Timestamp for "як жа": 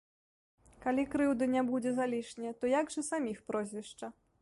2.79-3.01